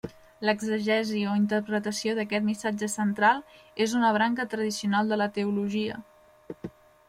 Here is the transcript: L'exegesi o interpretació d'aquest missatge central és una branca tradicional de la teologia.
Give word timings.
L'exegesi 0.49 1.19
o 1.33 1.35
interpretació 1.39 2.15
d'aquest 2.21 2.47
missatge 2.49 2.89
central 2.95 3.45
és 3.87 3.95
una 4.03 4.13
branca 4.19 4.49
tradicional 4.55 5.15
de 5.15 5.23
la 5.23 5.31
teologia. 5.39 6.05